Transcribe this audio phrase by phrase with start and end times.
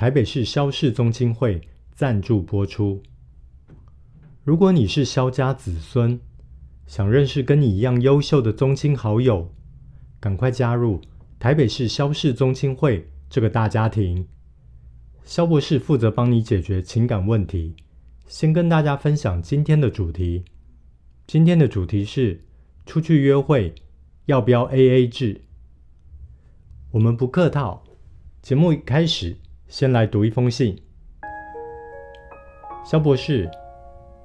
[0.00, 1.60] 台北市萧氏宗亲会
[1.92, 3.02] 赞助播出。
[4.44, 6.18] 如果你是萧家子孙，
[6.86, 9.52] 想认识跟你一样优秀的宗亲好友，
[10.18, 11.02] 赶快加入
[11.38, 14.26] 台北市萧氏宗亲会这个大家庭。
[15.22, 17.76] 萧博士负责帮你解决情感问题。
[18.26, 20.42] 先跟大家分享今天的主题。
[21.26, 22.42] 今天的主题是
[22.86, 23.74] 出去约会
[24.24, 25.42] 要不要 AA 制？
[26.90, 27.84] 我们不客套。
[28.40, 29.36] 节目一开始。
[29.70, 30.76] 先来读一封信。
[32.84, 33.48] 肖博士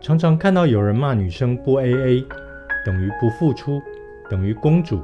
[0.01, 2.25] 常常看到有人骂女生不 AA
[2.83, 3.79] 等于不付出，
[4.27, 5.03] 等于公主，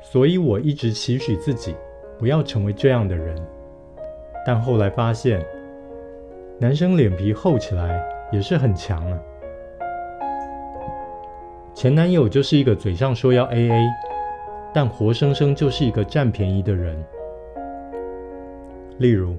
[0.00, 1.76] 所以我一直期许自己
[2.18, 3.36] 不要成为这样的人。
[4.46, 5.44] 但后来发现，
[6.58, 8.02] 男生脸皮厚起来
[8.32, 9.18] 也是很强啊。
[11.74, 13.86] 前男友就是一个嘴上说要 AA，
[14.72, 16.96] 但活生生就是一个占便宜的人。
[19.02, 19.36] 例如，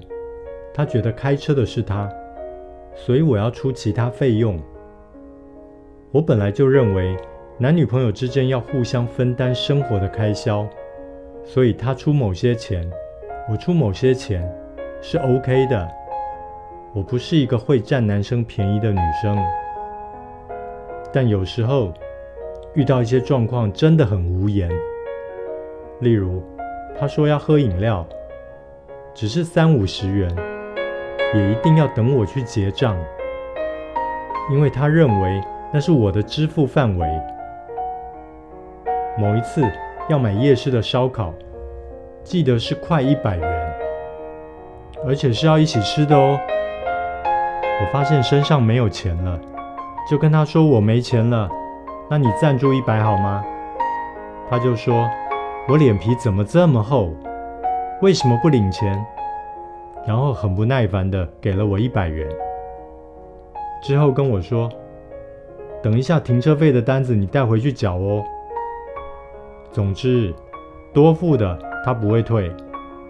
[0.74, 2.06] 他觉得开车的是他，
[2.94, 4.60] 所以我要出其他费用。
[6.12, 7.16] 我本来就认为
[7.56, 10.68] 男女朋友之间要互相分担生活的开销，
[11.42, 12.86] 所以他出某些钱，
[13.50, 14.46] 我出某些钱
[15.00, 15.88] 是 OK 的。
[16.92, 19.34] 我不是一个会占男生便宜的女生，
[21.10, 21.90] 但有时候
[22.74, 24.70] 遇到一些状况真的很无言。
[26.00, 26.42] 例如，
[27.00, 28.06] 他说要喝饮料。
[29.14, 30.28] 只是三五十元，
[31.34, 32.96] 也一定要等我去结账，
[34.50, 35.40] 因为他认为
[35.72, 37.08] 那是我的支付范围。
[39.16, 39.62] 某一次
[40.08, 41.32] 要买夜市的烧烤，
[42.24, 43.74] 记得是快一百元，
[45.06, 46.36] 而且是要一起吃的哦。
[47.80, 49.38] 我发现身上没有钱了，
[50.10, 51.48] 就跟他说我没钱了，
[52.10, 53.44] 那你赞助一百好吗？
[54.50, 55.08] 他就说，
[55.68, 57.14] 我脸皮怎么这么厚？
[58.04, 59.02] 为什么不领钱？
[60.06, 62.28] 然后很不耐烦的给了我一百元，
[63.82, 64.70] 之后跟我说
[65.82, 68.22] ：“等一下停车费的单子你带回去缴哦。”
[69.72, 70.34] 总之，
[70.92, 72.54] 多付的他不会退，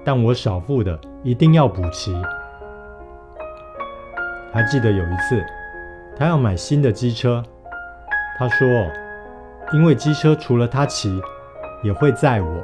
[0.05, 2.15] 但我少付的一定要补齐。
[4.53, 5.45] 还记得有一次，
[6.17, 7.43] 他要买新的机车，
[8.39, 8.69] 他说
[9.75, 11.21] ：“因为机车除了他骑，
[11.83, 12.63] 也会载我。”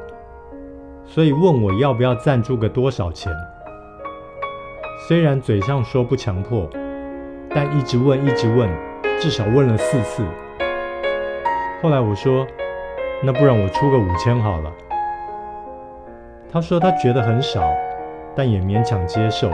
[1.13, 3.33] 所以问我要不要赞助个多少钱？
[5.09, 6.71] 虽然嘴上说不强迫，
[7.53, 8.71] 但一直问一直问，
[9.19, 10.23] 至少问了四次。
[11.83, 12.47] 后来我说
[13.25, 14.73] ：“那不然我出个五千好了。”
[16.53, 17.61] 他说他觉得很少，
[18.37, 19.51] 但也勉强接受。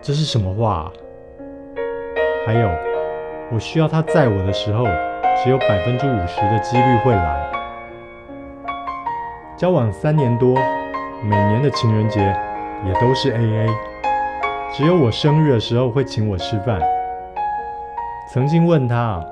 [0.00, 0.90] 这是什么话？
[2.46, 2.70] 还有，
[3.52, 4.86] 我需要他载我的时候，
[5.44, 7.61] 只有百分之五十的几率会来。
[9.62, 10.56] 交往三年多，
[11.22, 12.18] 每年的情人节
[12.84, 13.70] 也都是 AA，
[14.72, 16.82] 只有我生日的时候会请我吃饭。
[18.32, 19.24] 曾经问他，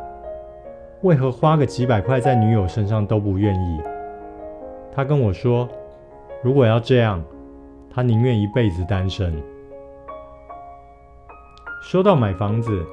[1.00, 3.80] 为何花个几百块在女友身上都不愿意？
[4.94, 5.68] 他跟我说，
[6.44, 7.20] 如果要这样，
[7.92, 9.34] 他宁愿一辈子单身。
[11.82, 12.86] 说到买房子，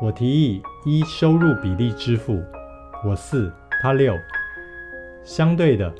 [0.00, 2.42] 我提议依收入比例支付，
[3.06, 3.52] 我四，
[3.82, 4.14] 他六，
[5.22, 5.92] 相对的。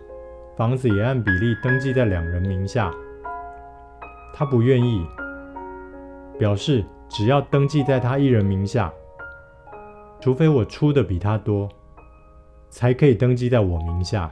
[0.58, 2.93] 房子也按比例登记在两人名下，
[4.34, 5.06] 他不愿意，
[6.37, 8.93] 表示只要登记在他一人名下，
[10.19, 11.69] 除非我出的比他多，
[12.70, 14.28] 才可以登记在我名下。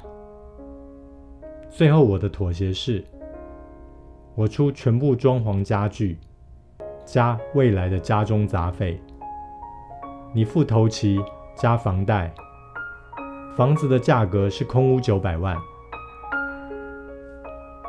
[1.70, 3.04] 最后我的妥协是，
[4.34, 6.18] 我出全部装潢家具，
[7.04, 9.00] 加未来的家中杂费，
[10.34, 11.20] 你付头期
[11.54, 12.34] 加房贷，
[13.56, 15.56] 房子的价格是空屋九百万。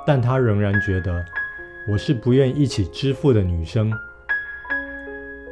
[0.08, 1.24] 但他仍然觉得
[1.86, 3.92] 我是不愿意一起支付的女生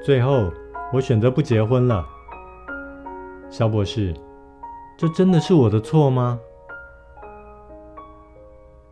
[0.02, 0.50] 最后，
[0.94, 2.08] 我选择不结婚了。
[3.50, 4.14] 肖博士，
[4.98, 6.40] 这真的是我的错吗？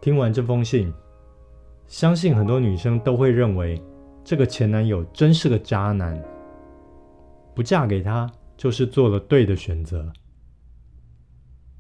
[0.02, 0.94] 听完这封信，
[1.88, 3.82] 相信很多女生都会认为
[4.22, 6.22] 这个前男友真是个渣男，
[7.56, 10.12] 不嫁给他就是做了对的选择。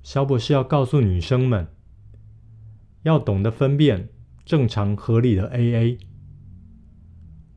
[0.03, 1.67] 肖博士要告诉女生们，
[3.03, 4.09] 要懂得分辨
[4.43, 5.99] 正常合理的 AA。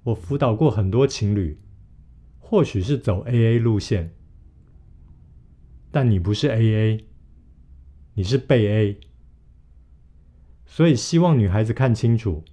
[0.05, 1.59] 我辅导过很多情侣，
[2.39, 4.15] 或许是走 AA 路线。
[5.91, 7.05] 但你不是 AA，
[8.15, 9.01] 你是被 A，
[10.67, 12.45] 所以希望女孩子看清楚，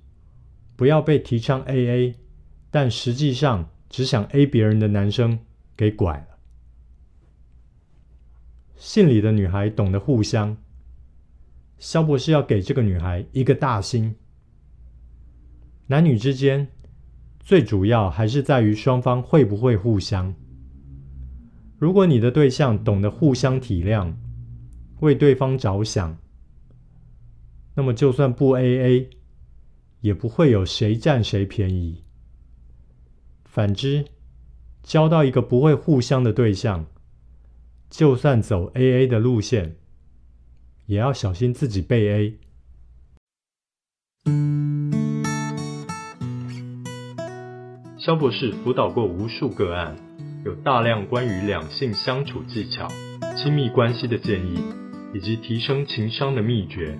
[0.75, 2.15] 不要被提倡 AA，
[2.71, 5.39] 但实际上只想 A 别人的男生
[5.75, 6.27] 给拐了。
[8.75, 10.57] 信里的女孩懂得互相，
[11.77, 14.15] 肖博士要给这个女孩一个大心。
[15.87, 16.67] 男女之间，
[17.39, 20.33] 最主要还是在于双方会不会互相。
[21.77, 24.13] 如果你的对象懂得互相体谅，
[25.01, 26.17] 为对方着想，
[27.75, 29.09] 那么就算不 AA，
[29.99, 32.03] 也不会有谁占谁便宜。
[33.43, 34.05] 反之，
[34.81, 36.85] 交到一个不会互相的对象，
[37.89, 39.75] 就算走 AA 的路线，
[40.85, 42.37] 也要小心自己被 A。
[47.97, 49.95] 肖博士辅导过无数个案。
[50.45, 52.89] 有大量关于两性相处技巧、
[53.37, 54.61] 亲密关系的建议，
[55.13, 56.99] 以及提升情商的秘诀。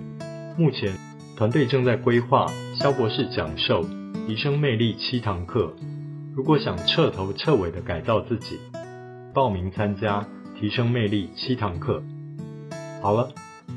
[0.56, 0.96] 目前，
[1.36, 3.84] 团队正在规划肖博士讲授
[4.26, 5.76] 提升魅力七堂课。
[6.34, 8.58] 如果想彻头彻尾的改造自己，
[9.34, 10.26] 报名参加
[10.58, 12.02] 提升魅力七堂课。
[13.02, 13.30] 好了，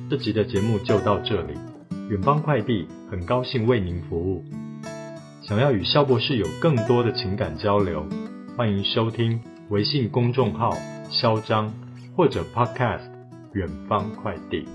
[0.09, 1.53] 这集的节目就到这里。
[2.09, 4.41] 远方快递很高兴为您服务。
[5.41, 8.05] 想要与肖博士有更多的情感交流，
[8.55, 9.37] 欢迎收听。
[9.69, 10.73] 微信公众号
[11.11, 11.73] “肖张”
[12.15, 13.01] 或者 Podcast“
[13.51, 14.65] 远方快递”。